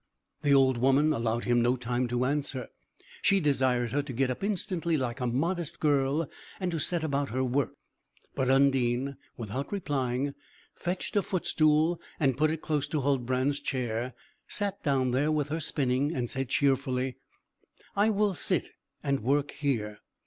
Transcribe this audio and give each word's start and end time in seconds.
The 0.41 0.55
old 0.55 0.79
woman 0.79 1.13
allowed 1.13 1.43
him 1.43 1.61
no 1.61 1.75
time 1.75 2.07
to 2.07 2.25
answer. 2.25 2.69
She 3.21 3.39
desired 3.39 3.91
her 3.91 4.01
to 4.01 4.13
get 4.13 4.31
up 4.31 4.43
instantly, 4.43 4.97
like 4.97 5.19
a 5.21 5.27
modest 5.27 5.79
girl, 5.79 6.27
and 6.59 6.71
to 6.71 6.79
set 6.79 7.03
about 7.03 7.29
her 7.29 7.43
work. 7.43 7.73
But 8.33 8.49
Undine, 8.49 9.17
without 9.37 9.71
replying, 9.71 10.33
fetched 10.73 11.15
a 11.15 11.21
footstool 11.21 12.01
and 12.19 12.35
put 12.35 12.49
it 12.49 12.63
close 12.63 12.87
to 12.87 13.01
Huldbrand's 13.01 13.59
chair, 13.59 14.15
sat 14.47 14.81
down 14.81 15.11
there 15.11 15.31
with 15.31 15.49
her 15.49 15.59
spinning, 15.59 16.11
and 16.15 16.27
said 16.31 16.49
cheerfully 16.49 17.17
"I 17.95 18.09
will 18.09 18.33
sit 18.33 18.69
and 19.03 19.19
work 19.19 19.51
here." 19.51 19.99